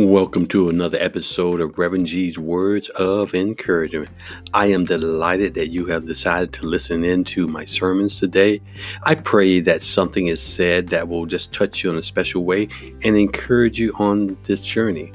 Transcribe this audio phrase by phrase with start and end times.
[0.00, 4.08] Welcome to another episode of Reverend G's Words of Encouragement.
[4.54, 8.62] I am delighted that you have decided to listen in to my sermons today.
[9.02, 12.68] I pray that something is said that will just touch you in a special way
[13.02, 15.12] and encourage you on this journey.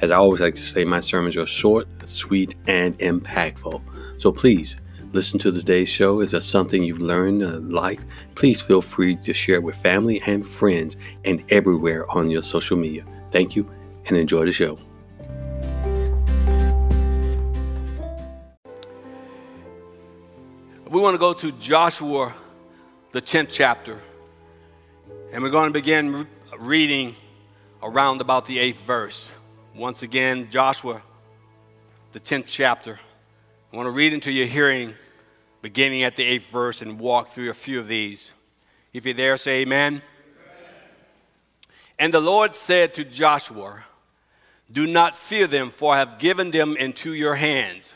[0.00, 3.82] As I always like to say, my sermons are short, sweet, and impactful.
[4.16, 4.76] So please
[5.12, 6.20] listen to today's show.
[6.20, 8.06] Is there something you've learned, uh, liked?
[8.34, 12.78] Please feel free to share it with family and friends and everywhere on your social
[12.78, 13.04] media.
[13.30, 13.70] Thank you
[14.06, 14.78] and enjoy the show.
[20.88, 22.34] We want to go to Joshua,
[23.12, 23.98] the 10th chapter,
[25.32, 26.26] and we're going to begin
[26.58, 27.16] reading
[27.82, 29.32] around about the 8th verse.
[29.74, 31.02] Once again, Joshua,
[32.12, 32.98] the 10th chapter.
[33.72, 34.94] I want to read into your hearing,
[35.62, 38.32] beginning at the 8th verse, and walk through a few of these.
[38.92, 39.94] If you're there, say amen.
[39.94, 40.02] amen.
[41.98, 43.82] And the Lord said to Joshua,
[44.72, 47.94] do not fear them, for I have given them into your hands.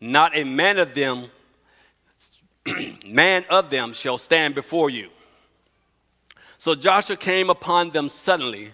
[0.00, 1.24] Not a man of them,
[3.06, 5.08] man of them shall stand before you.
[6.58, 8.70] So Joshua came upon them suddenly,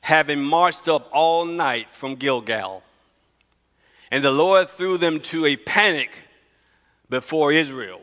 [0.00, 2.82] having marched up all night from Gilgal.
[4.10, 6.24] And the Lord threw them to a panic
[7.08, 8.00] before Israel,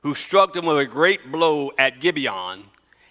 [0.00, 2.64] who struck them with a great blow at Gibeon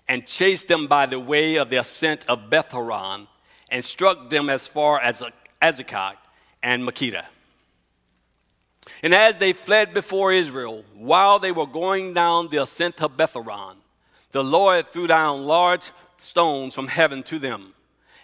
[0.07, 3.27] and chased them by the way of the ascent of Beth-horon
[3.69, 5.23] and struck them as far as
[5.61, 6.15] Azekah
[6.61, 7.25] and Makkedah.
[9.01, 13.77] And as they fled before Israel, while they were going down the ascent of Beth-horon,
[14.31, 17.73] the Lord threw down large stones from heaven to them,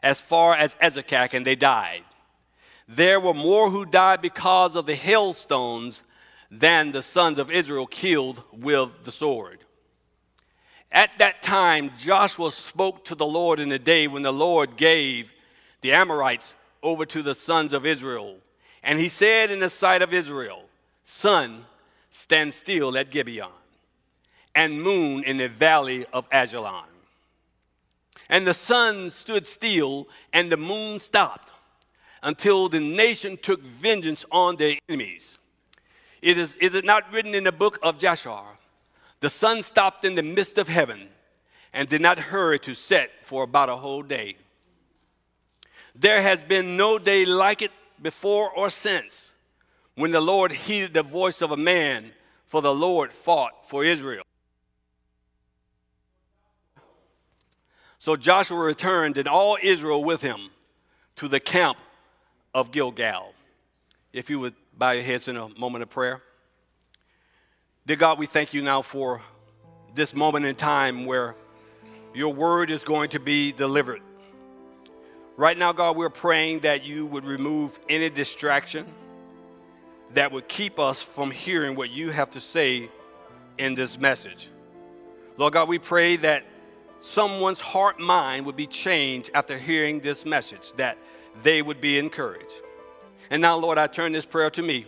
[0.04, 2.04] as far as Azekah, and they died.
[2.88, 6.04] There were more who died because of the hailstones
[6.50, 9.60] than the sons of Israel killed with the sword.
[10.92, 15.34] At that time, Joshua spoke to the Lord in the day when the Lord gave
[15.82, 16.54] the Amorites
[16.84, 18.38] over to the sons of Israel.
[18.84, 20.64] And he said in the sight of Israel,
[21.04, 21.66] Sun,
[22.10, 23.52] stand still at Gibeon,
[24.54, 26.88] and moon in the valley of Ajalon.
[28.30, 31.52] And the sun stood still, and the moon stopped,
[32.24, 35.40] until the nation took vengeance on their enemies.
[36.22, 38.46] It is, is it not written in the book of Jashar?
[39.22, 41.10] The sun stopped in the midst of heaven
[41.74, 44.36] and did not hurry to set for about a whole day.
[45.96, 47.72] There has been no day like it
[48.02, 49.34] before or since
[49.96, 52.12] when the Lord heeded the voice of a man,
[52.48, 54.24] for the Lord fought for Israel.
[58.00, 60.50] So Joshua returned and all Israel with him
[61.18, 61.78] to the camp
[62.56, 63.34] of Gilgal.
[64.12, 66.24] If you would bow your heads in a moment of prayer.
[67.88, 69.24] Dear God, we thank you now for
[69.96, 71.36] this moment in time where
[72.14, 74.02] your word is going to be delivered.
[75.36, 78.86] Right now, God, we're praying that you would remove any distraction
[80.14, 82.88] that would keep us from hearing what you have to say
[83.58, 84.50] in this message.
[85.38, 86.46] Lord God, we pray that
[87.00, 91.00] someone's heart mind would be changed after hearing this message, that
[91.42, 92.62] they would be encouraged.
[93.32, 94.86] And now, Lord, I turn this prayer to me.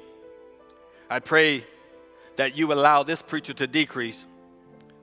[1.10, 1.66] I pray
[2.35, 4.25] that you allow this preacher to decrease,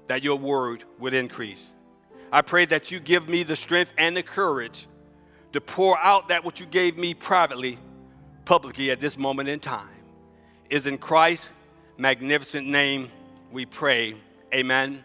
[0.08, 1.72] that your word would increase.
[2.32, 4.86] I pray that you give me the strength and the courage
[5.52, 7.78] to pour out that which you gave me privately,
[8.44, 9.88] publicly at this moment in time.
[10.68, 11.50] Is in Christ's
[11.98, 13.10] magnificent name
[13.50, 14.14] we pray.
[14.54, 15.04] Amen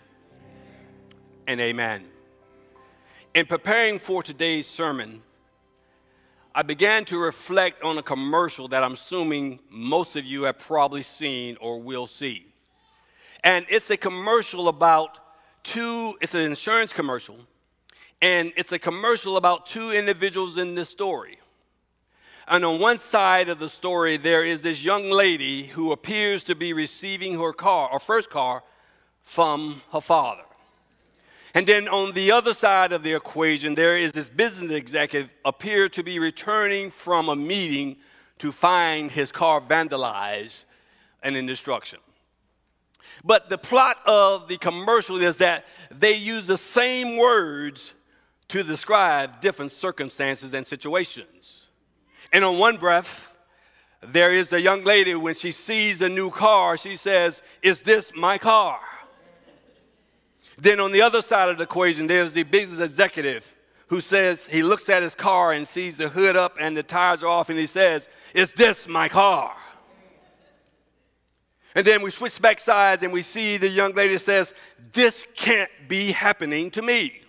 [1.48, 2.06] and amen.
[3.34, 5.22] In preparing for today's sermon,
[6.58, 11.02] I began to reflect on a commercial that I'm assuming most of you have probably
[11.02, 12.46] seen or will see.
[13.44, 15.20] And it's a commercial about
[15.66, 17.38] two, it's an insurance commercial,
[18.22, 21.40] and it's a commercial about two individuals in this story.
[22.48, 26.56] And on one side of the story, there is this young lady who appears to
[26.56, 28.64] be receiving her car, or first car,
[29.22, 30.44] from her father.
[31.56, 35.88] And then on the other side of the equation, there is this business executive appear
[35.90, 37.96] to be returning from a meeting
[38.40, 40.66] to find his car vandalized
[41.24, 42.00] and in destruction.
[43.24, 47.94] But the plot of the commercial is that they use the same words
[48.50, 51.68] to describe different circumstances and situations.
[52.34, 53.34] And on one breath,
[54.02, 58.14] there is the young lady when she sees a new car, she says, Is this
[58.14, 58.82] my car?
[60.58, 63.56] Then on the other side of the equation, there's the business executive
[63.88, 67.24] who says he looks at his car and sees the hood up and the tires
[67.24, 69.56] are off, and he says, Is this my car?
[71.76, 74.54] And then we switch back sides and we see the young lady says,
[74.94, 77.22] This can't be happening to me.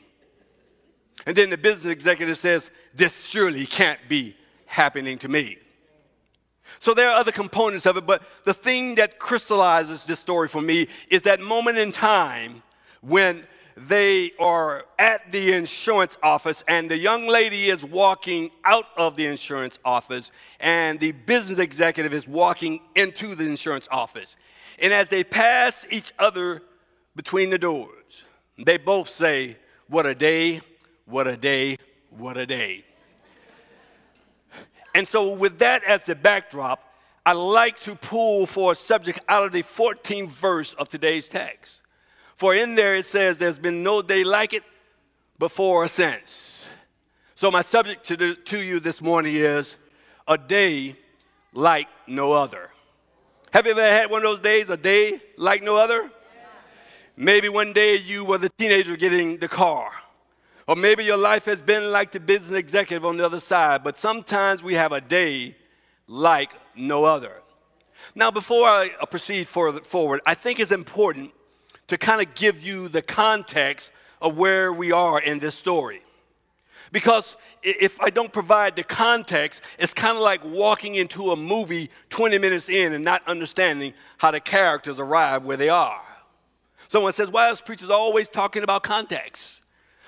[1.27, 4.37] And then the business executive says, this surely can't be
[4.67, 5.59] happening to me.
[6.79, 10.61] So there are other components of it, but the thing that crystallizes this story for
[10.61, 12.63] me is that moment in time
[13.01, 13.47] when
[13.77, 19.27] they are at the insurance office and the young lady is walking out of the
[19.27, 24.37] insurance office and the business executive is walking into the insurance office.
[24.81, 26.63] And as they pass each other
[27.15, 28.25] between the doors,
[28.59, 29.57] they both say,
[29.89, 30.61] What a day,
[31.05, 31.77] what a day,
[32.11, 32.85] what a day.
[34.95, 36.83] And so, with that as the backdrop,
[37.27, 41.83] I like to pull for a subject out of the 14th verse of today's text.
[42.37, 44.63] For in there it says, There's been no day like it
[45.39, 46.69] before or since.
[47.35, 49.77] So, my subject to, the, to you this morning is
[50.29, 50.97] a day
[51.53, 52.71] like no other.
[53.53, 56.11] Have you ever had one of those days, a day like no other?
[57.17, 59.91] Maybe one day you were the teenager getting the car.
[60.69, 63.97] Or maybe your life has been like the business executive on the other side, but
[63.97, 65.57] sometimes we have a day
[66.07, 67.43] like no other.
[68.15, 71.33] Now, before I proceed forward, I think it's important
[71.89, 76.01] to kind of give you the context of where we are in this story.
[76.93, 81.91] Because if I don't provide the context, it's kind of like walking into a movie
[82.11, 86.03] 20 minutes in and not understanding how the characters arrive where they are.
[86.89, 89.63] Someone says, Why is preachers always talking about context?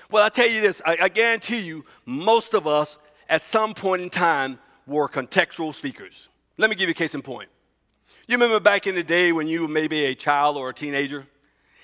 [0.09, 2.97] Well, I tell you this, I, I guarantee you, most of us
[3.27, 6.29] at some point in time were contextual speakers.
[6.57, 7.49] Let me give you a case in point.
[8.27, 11.25] You remember back in the day when you were maybe a child or a teenager?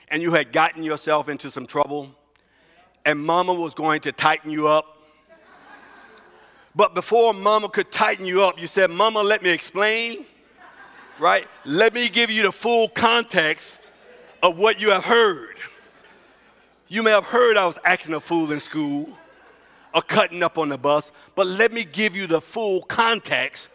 [0.09, 2.09] And you had gotten yourself into some trouble,
[3.05, 4.99] and mama was going to tighten you up.
[6.75, 10.25] But before mama could tighten you up, you said, Mama, let me explain,
[11.19, 11.47] right?
[11.63, 13.79] Let me give you the full context
[14.43, 15.55] of what you have heard.
[16.89, 19.09] You may have heard I was acting a fool in school
[19.93, 23.69] or cutting up on the bus, but let me give you the full context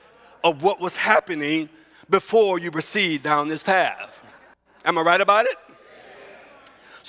[0.45, 1.69] of what was happening
[2.11, 4.25] before you proceed down this path.
[4.85, 5.57] Am I right about it?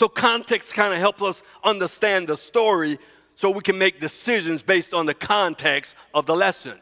[0.02, 2.98] So context kind of helps us understand the story
[3.36, 6.80] so we can make decisions based on the context of the lesson.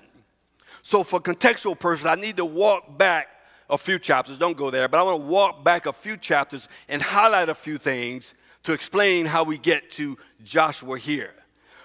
[0.84, 3.28] So for contextual purposes, I need to walk back
[3.70, 4.38] a few chapters.
[4.38, 7.56] Don't go there, but I want to walk back a few chapters and highlight a
[7.56, 11.34] few things to explain how we get to Joshua here.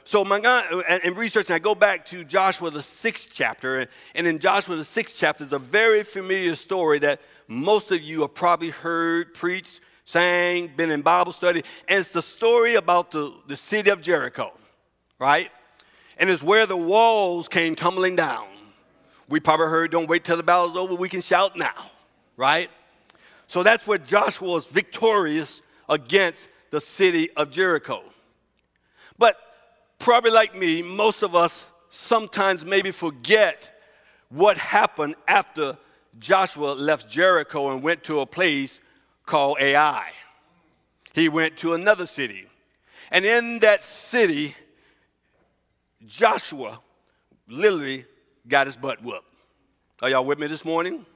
[0.05, 4.39] So my God, in researching, I go back to Joshua the sixth chapter, and in
[4.39, 8.71] Joshua the sixth chapter is a very familiar story that most of you have probably
[8.71, 13.91] heard preached sang, been in Bible study, and it's the story about the, the city
[13.91, 14.53] of Jericho,
[15.19, 15.51] right?
[16.19, 18.47] And it's where the walls came tumbling down.
[19.29, 21.91] We probably heard, don't wait till the battle's over, we can shout now,
[22.37, 22.71] right?
[23.47, 28.03] So that's where Joshua was victorious against the city of Jericho.
[29.19, 29.37] But
[29.99, 33.71] probably like me, most of us sometimes maybe forget
[34.29, 35.79] what happened after
[36.19, 38.81] Joshua left Jericho and went to a place
[39.27, 40.11] called Ai.
[41.15, 42.47] He went to another city.
[43.11, 44.55] And in that city,
[46.07, 46.81] Joshua
[47.49, 48.05] literally
[48.49, 49.27] got his butt whooped.
[50.03, 51.07] Are y'all with me this morning?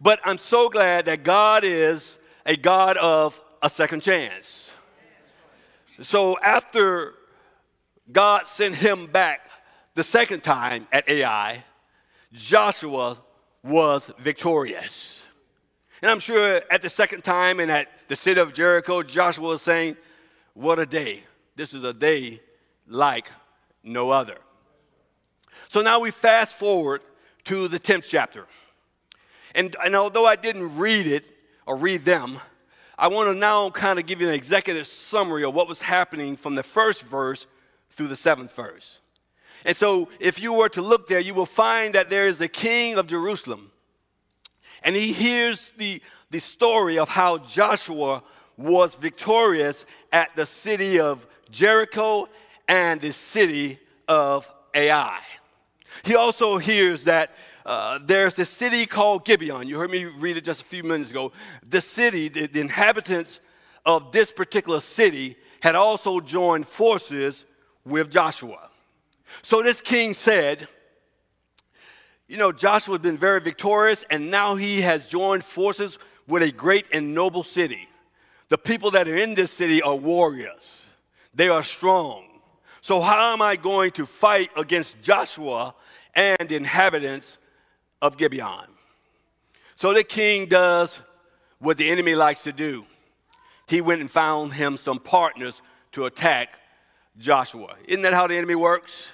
[0.00, 4.74] But I'm so glad that God is a God of a second chance.
[6.00, 7.14] So after
[8.10, 9.48] God sent him back
[9.94, 11.62] the second time at Ai,
[12.32, 13.18] Joshua
[13.62, 15.21] was victorious.
[16.02, 19.62] And I'm sure at the second time and at the city of Jericho, Joshua was
[19.62, 19.96] saying,
[20.54, 21.22] What a day.
[21.54, 22.40] This is a day
[22.88, 23.30] like
[23.84, 24.36] no other.
[25.68, 27.02] So now we fast forward
[27.44, 28.46] to the 10th chapter.
[29.54, 31.28] And, and although I didn't read it
[31.66, 32.38] or read them,
[32.98, 36.36] I want to now kind of give you an executive summary of what was happening
[36.36, 37.46] from the first verse
[37.90, 39.00] through the seventh verse.
[39.64, 42.48] And so, if you were to look there, you will find that there is the
[42.48, 43.71] king of Jerusalem
[44.84, 48.22] and he hears the, the story of how Joshua
[48.56, 52.28] was victorious at the city of Jericho
[52.68, 55.18] and the city of Ai.
[56.04, 57.34] He also hears that
[57.64, 59.68] uh, there's a city called Gibeon.
[59.68, 61.32] You heard me read it just a few minutes ago.
[61.68, 63.40] The city, the, the inhabitants
[63.86, 67.46] of this particular city had also joined forces
[67.84, 68.70] with Joshua.
[69.42, 70.66] So this king said,
[72.28, 76.50] you know, Joshua has been very victorious, and now he has joined forces with a
[76.50, 77.88] great and noble city.
[78.48, 80.86] The people that are in this city are warriors,
[81.34, 82.26] they are strong.
[82.80, 85.74] So, how am I going to fight against Joshua
[86.14, 87.38] and the inhabitants
[88.00, 88.66] of Gibeon?
[89.76, 91.00] So, the king does
[91.58, 92.84] what the enemy likes to do.
[93.68, 95.62] He went and found him some partners
[95.92, 96.58] to attack
[97.18, 97.76] Joshua.
[97.86, 99.12] Isn't that how the enemy works?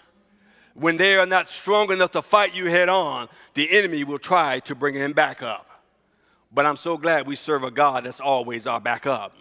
[0.79, 4.61] When they are not strong enough to fight you head on, the enemy will try
[4.61, 5.69] to bring him back up.
[6.53, 9.35] But I'm so glad we serve a God that's always our backup.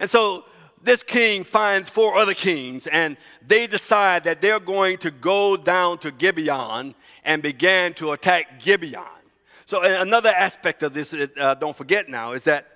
[0.00, 0.44] And so
[0.82, 5.98] this king finds four other kings, and they decide that they're going to go down
[5.98, 6.94] to Gibeon
[7.24, 9.02] and began to attack Gibeon.
[9.64, 12.68] So, another aspect of this, uh, don't forget now, is that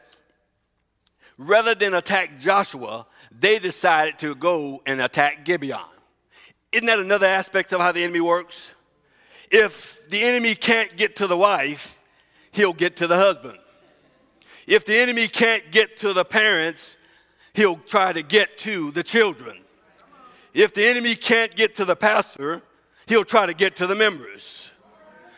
[1.39, 5.90] rather than attack Joshua, they decided to go and attack Gibeon.
[6.73, 8.75] Isn't that another aspect of how the enemy works?
[9.51, 12.03] If the enemy can't get to the wife,
[12.53, 13.59] he'll get to the husband.
[14.67, 16.97] If the enemy can't get to the parents,
[17.55, 19.59] he'll try to get to the children.
[20.55, 22.63] If the enemy can't get to the pastor,
[23.07, 24.71] he'll try to get to the members.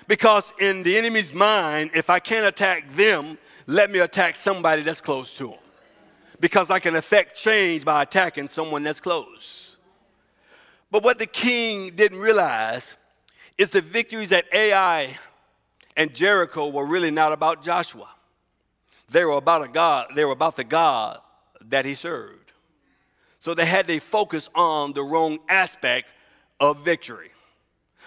[0.09, 5.01] Because in the enemy's mind, if I can't attack them, let me attack somebody that's
[5.01, 5.59] close to them.
[6.41, 9.72] Because I can affect change by attacking someone that's close.
[10.93, 12.99] But what the king didn't realize
[13.57, 15.17] is the victories at Ai
[15.97, 18.09] and Jericho were really not about Joshua.
[19.09, 21.19] They were about a God, they were about the God
[21.63, 22.53] that he served.
[23.41, 26.13] So they had to focus on the wrong aspect
[26.61, 27.31] of victory.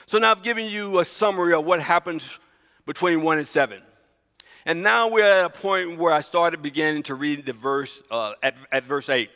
[0.05, 2.23] So now I've given you a summary of what happened
[2.85, 3.81] between 1 and 7.
[4.67, 8.33] And now we're at a point where I started beginning to read the verse uh,
[8.43, 9.31] at, at verse 8.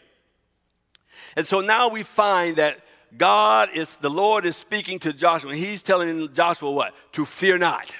[1.36, 2.79] And so now we find that
[3.18, 5.51] God is, the Lord is speaking to Joshua.
[5.51, 6.94] And he's telling Joshua what?
[7.13, 7.96] To fear not.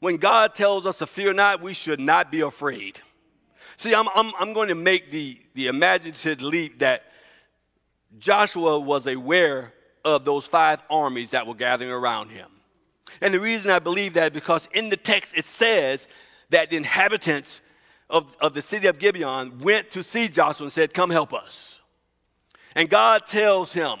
[0.00, 3.00] When God tells us to fear not, we should not be afraid.
[3.76, 7.04] See, I'm, I'm, I'm going to make the, the imaginative leap that
[8.18, 9.72] Joshua was aware
[10.04, 12.48] of those five armies that were gathering around him.
[13.20, 16.08] And the reason I believe that is because in the text it says
[16.50, 17.62] that the inhabitants
[18.10, 21.80] of, of the city of Gibeon went to see Joshua and said, Come help us.
[22.74, 23.98] And God tells him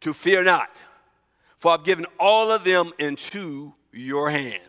[0.00, 0.82] to fear not,
[1.56, 4.62] for I've given all of them into your hand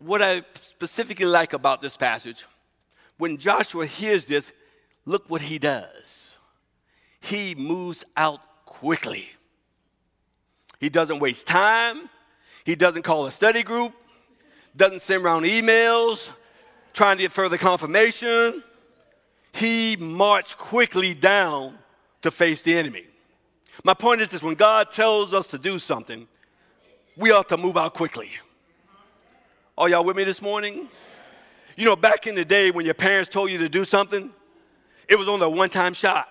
[0.00, 2.46] what I specifically like about this passage,
[3.18, 4.52] when Joshua hears this,
[5.04, 6.34] look what he does.
[7.20, 9.28] He moves out quickly.
[10.80, 12.08] He doesn't waste time.
[12.64, 13.92] He doesn't call a study group,
[14.74, 16.32] doesn't send around emails
[16.92, 18.62] trying to get further confirmation.
[19.52, 21.78] He marched quickly down
[22.22, 23.04] to face the enemy.
[23.84, 26.26] My point is this when God tells us to do something,
[27.16, 28.30] we ought to move out quickly.
[29.78, 30.88] Are y'all with me this morning?
[31.76, 34.30] You know, back in the day when your parents told you to do something,
[35.08, 36.28] it was only a one time shot.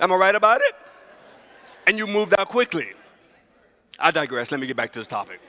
[0.00, 0.74] Am I right about it?
[1.86, 2.88] And you moved out quickly.
[3.98, 4.50] I digress.
[4.50, 5.40] Let me get back to this topic.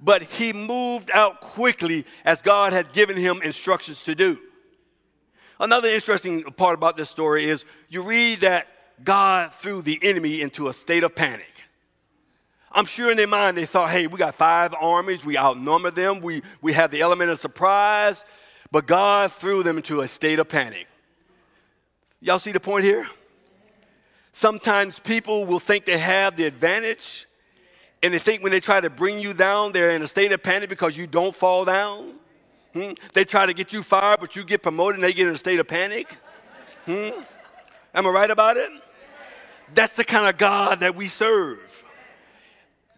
[0.00, 4.38] But he moved out quickly as God had given him instructions to do.
[5.58, 8.66] Another interesting part about this story is you read that
[9.02, 11.52] God threw the enemy into a state of panic.
[12.72, 16.20] I'm sure in their mind they thought, hey, we got five armies, we outnumber them,
[16.20, 18.24] we, we have the element of surprise,
[18.70, 20.86] but God threw them into a state of panic.
[22.20, 23.06] Y'all see the point here?
[24.32, 27.26] Sometimes people will think they have the advantage,
[28.02, 30.42] and they think when they try to bring you down, they're in a state of
[30.42, 32.18] panic because you don't fall down.
[32.76, 32.92] Hmm?
[33.14, 35.38] They try to get you fired, but you get promoted and they get in a
[35.38, 36.12] state of panic.
[36.84, 37.20] Hmm?
[37.94, 38.70] Am I right about it?
[39.74, 41.84] That's the kind of God that we serve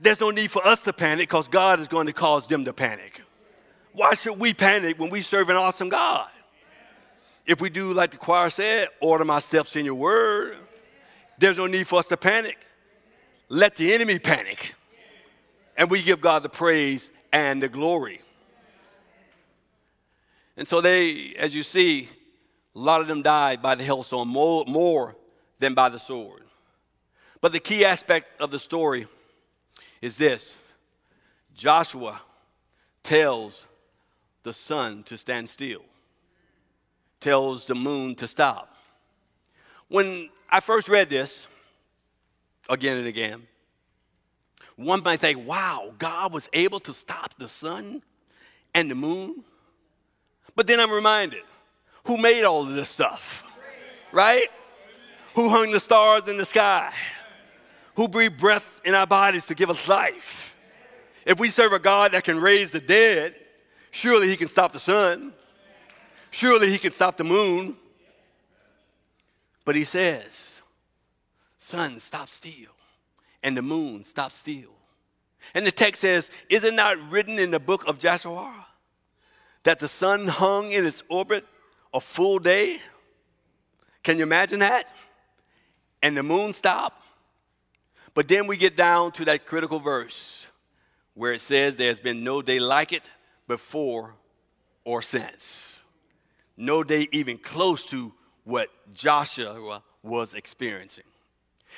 [0.00, 2.72] there's no need for us to panic because God is going to cause them to
[2.72, 3.22] panic.
[3.92, 6.30] Why should we panic when we serve an awesome God?
[7.46, 10.56] If we do like the choir said, order my steps in your word,
[11.38, 12.58] there's no need for us to panic.
[13.48, 14.74] Let the enemy panic.
[15.76, 18.20] And we give God the praise and the glory.
[20.58, 22.08] And so they, as you see,
[22.74, 25.16] a lot of them died by the hailstone more, more
[25.60, 26.42] than by the sword.
[27.40, 29.06] But the key aspect of the story
[30.02, 30.58] is this
[31.54, 32.20] Joshua
[33.04, 33.68] tells
[34.42, 35.84] the sun to stand still,
[37.20, 38.74] tells the moon to stop.
[39.86, 41.46] When I first read this,
[42.68, 43.46] again and again,
[44.74, 48.02] one might think, wow, God was able to stop the sun
[48.74, 49.44] and the moon.
[50.58, 51.44] But then I'm reminded
[52.04, 53.44] who made all of this stuff,
[54.10, 54.48] right?
[55.36, 56.92] Who hung the stars in the sky?
[57.98, 60.56] who breathed breath in our bodies to give us life.
[61.26, 63.34] If we serve a God that can raise the dead,
[63.90, 65.32] surely he can stop the sun.
[66.30, 67.76] Surely he can stop the moon.
[69.64, 70.62] But he says,
[71.56, 72.70] sun, stop still.
[73.42, 74.70] And the moon, stop still.
[75.52, 78.64] And the text says, Is it not written in the book of Joshua
[79.64, 81.44] that the sun hung in its orbit
[81.92, 82.78] a full day.
[84.02, 84.92] Can you imagine that?
[86.02, 87.04] And the moon stopped.
[88.14, 90.46] But then we get down to that critical verse
[91.14, 93.10] where it says there's been no day like it
[93.46, 94.14] before
[94.84, 95.82] or since.
[96.56, 98.12] No day even close to
[98.44, 101.04] what Joshua was experiencing.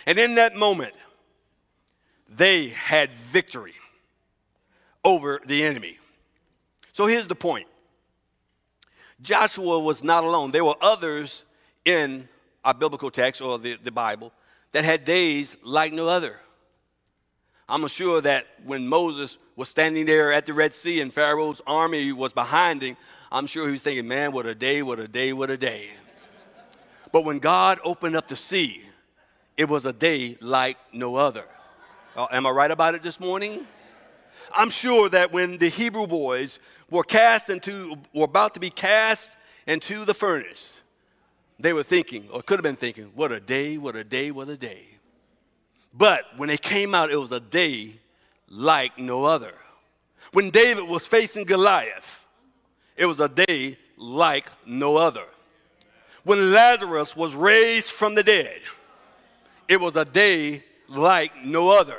[0.06, 0.94] And in that moment,
[2.28, 3.74] they had victory
[5.04, 5.98] over the enemy.
[7.00, 7.66] So here's the point
[9.22, 10.50] Joshua was not alone.
[10.50, 11.46] There were others
[11.86, 12.28] in
[12.62, 14.34] our biblical text or the, the Bible
[14.72, 16.36] that had days like no other.
[17.70, 22.12] I'm sure that when Moses was standing there at the Red Sea and Pharaoh's army
[22.12, 22.98] was behind him,
[23.32, 25.88] I'm sure he was thinking, man, what a day, what a day, what a day.
[27.12, 28.82] But when God opened up the sea,
[29.56, 31.46] it was a day like no other.
[32.14, 33.66] Uh, am I right about it this morning?
[34.54, 36.58] I'm sure that when the Hebrew boys
[36.90, 39.32] were cast into, were about to be cast
[39.66, 40.80] into the furnace,
[41.58, 44.48] they were thinking, or could have been thinking, what a day, what a day, what
[44.48, 44.84] a day.
[45.92, 47.94] But when they came out, it was a day
[48.48, 49.54] like no other.
[50.32, 52.24] When David was facing Goliath,
[52.96, 55.24] it was a day like no other.
[56.24, 58.60] When Lazarus was raised from the dead,
[59.68, 61.98] it was a day like no other.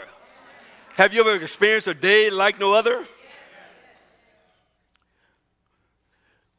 [0.96, 3.06] Have you ever experienced a day like no other?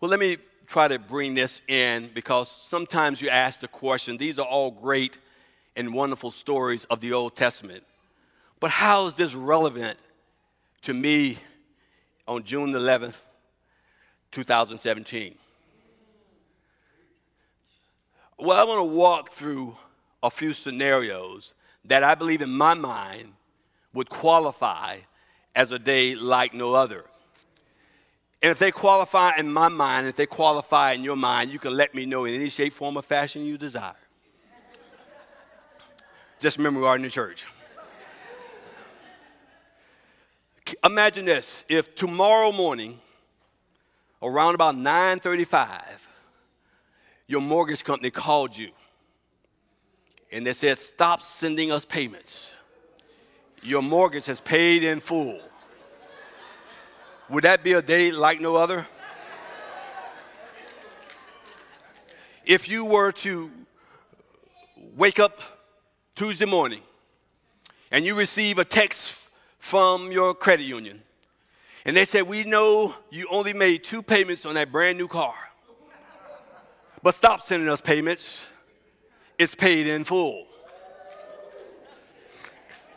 [0.03, 4.37] Well, let me try to bring this in because sometimes you ask the question these
[4.41, 5.17] are all great
[5.77, 7.85] and wonderful stories of the Old Testament.
[8.59, 9.97] But how is this relevant
[10.81, 11.39] to me
[12.27, 13.15] on June 11th,
[14.33, 15.37] 2017?
[18.41, 19.77] Well, I want to walk through
[20.21, 21.55] a few scenarios
[21.85, 23.35] that I believe in my mind
[23.95, 24.97] would qualify
[25.55, 27.05] as a day like no other.
[28.43, 31.77] And if they qualify in my mind, if they qualify in your mind, you can
[31.77, 33.95] let me know in any shape, form, or fashion you desire.
[36.41, 37.47] Just remember we are in the church.
[40.85, 42.99] Imagine this, if tomorrow morning,
[44.21, 46.09] around about 9:35,
[47.29, 48.71] your mortgage company called you
[50.33, 52.55] and they said, Stop sending us payments.
[53.63, 55.41] Your mortgage has paid in full.
[57.33, 58.87] Would that be a day like no other?
[62.45, 63.51] If you were to
[64.95, 65.41] wake up
[66.15, 66.83] Tuesday morning
[67.91, 71.01] and you receive a text from your credit union
[71.87, 75.33] and they said, We know you only made two payments on that brand new car,
[77.03, 78.47] but stop sending us payments.
[79.39, 80.47] It's paid in full.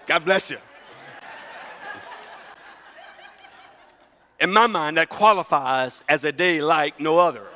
[0.08, 0.58] God bless you.
[4.40, 7.48] In my mind, that qualifies as a day like no other.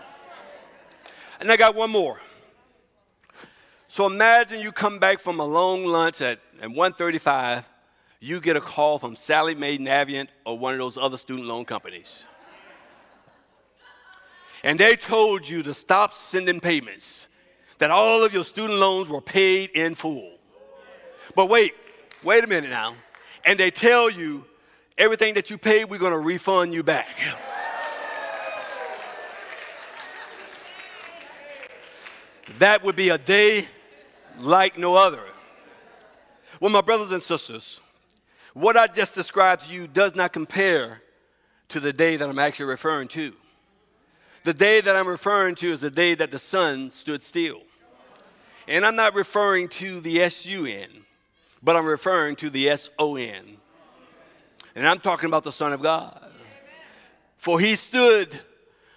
[1.40, 2.20] And I got one more.
[3.88, 7.64] So imagine you come back from a long lunch at, at 1.35,
[8.20, 11.66] you get a call from Sallie Mae Navient or one of those other student loan
[11.66, 12.26] companies.
[14.64, 17.30] And they told you to stop sending payments,
[17.78, 20.34] that all of your student loans were paid in full.
[21.36, 21.74] But wait,
[22.24, 22.94] wait a minute now.
[23.46, 24.46] And they tell you
[25.00, 27.08] everything that you paid, we're going to refund you back.
[32.58, 33.66] That would be a day
[34.38, 35.22] like no other.
[36.60, 37.80] Well, my brothers and sisters,
[38.54, 41.02] what I just described to you does not compare
[41.70, 43.32] to the day that I'm actually referring to.
[44.44, 47.62] The day that I'm referring to is the day that the sun stood still.
[48.68, 50.90] And I'm not referring to the S U N,
[51.64, 53.58] but I'm referring to the S O N.
[54.80, 56.18] And I'm talking about the Son of God.
[57.38, 58.40] For he stood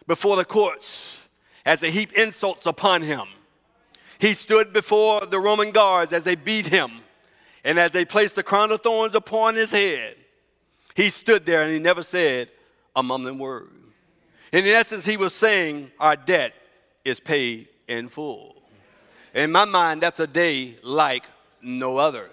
[0.07, 1.29] before the courts
[1.67, 3.27] as they heaped insults upon him
[4.23, 6.93] he stood before the Roman guards as they beat him
[7.65, 10.15] and as they placed the crown of thorns upon his head.
[10.95, 12.49] He stood there and he never said
[12.95, 13.69] a mumbling word.
[14.53, 16.55] And In essence, he was saying, Our debt
[17.05, 18.63] is paid in full.
[19.35, 21.25] In my mind, that's a day like
[21.61, 22.31] no other.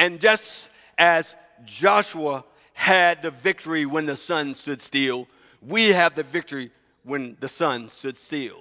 [0.00, 2.44] And just as Joshua
[2.80, 5.28] had the victory when the sun stood still.
[5.60, 6.70] We have the victory
[7.04, 8.58] when the sun stood still.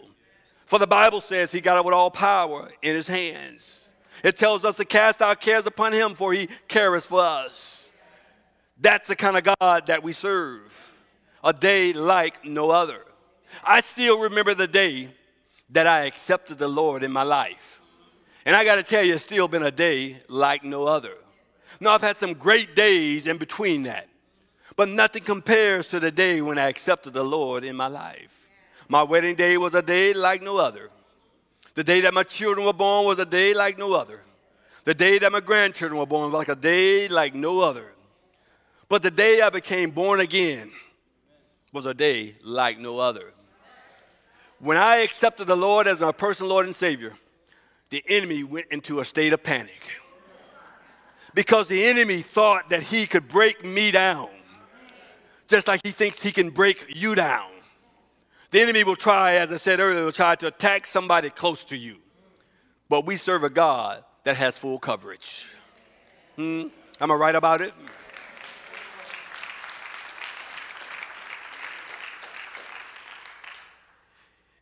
[0.65, 3.89] For the Bible says he got it with all power in his hands.
[4.21, 7.93] It tells us to cast our cares upon him, for he cares for us.
[8.77, 10.93] That's the kind of God that we serve.
[11.41, 13.05] A day like no other.
[13.63, 15.07] I still remember the day
[15.69, 17.79] that I accepted the Lord in my life.
[18.45, 21.13] And I got to tell you, it's still been a day like no other.
[21.79, 24.07] No, I've had some great days in between that.
[24.75, 28.47] But nothing compares to the day when I accepted the Lord in my life.
[28.87, 30.89] My wedding day was a day like no other.
[31.75, 34.21] The day that my children were born was a day like no other.
[34.83, 37.93] The day that my grandchildren were born was like a day like no other.
[38.87, 40.71] But the day I became born again
[41.71, 43.33] was a day like no other.
[44.59, 47.13] When I accepted the Lord as my personal Lord and Savior,
[47.91, 49.89] the enemy went into a state of panic.
[51.39, 54.27] Because the enemy thought that he could break me down,
[55.47, 57.49] just like he thinks he can break you down.
[58.51, 61.77] The enemy will try, as I said earlier, will try to attack somebody close to
[61.77, 61.95] you.
[62.89, 65.47] But we serve a God that has full coverage.
[66.35, 66.63] Hmm?
[66.99, 67.73] Am I right about it?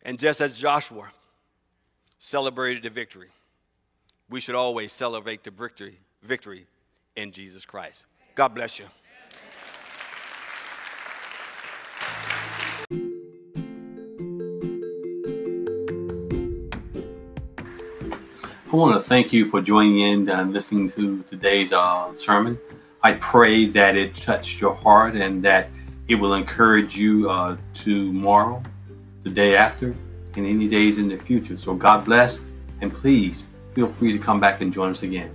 [0.02, 1.10] And just as Joshua
[2.20, 3.30] celebrated the victory,
[4.30, 6.66] we should always celebrate the victory, victory
[7.16, 8.06] in Jesus Christ.
[8.34, 8.86] God bless you.
[18.70, 22.58] I want to thank you for joining in and listening to today's uh, sermon.
[23.02, 25.70] I pray that it touched your heart and that
[26.06, 28.62] it will encourage you uh, tomorrow,
[29.22, 29.96] the day after,
[30.36, 31.56] and any days in the future.
[31.56, 32.42] So God bless,
[32.82, 35.34] and please feel free to come back and join us again.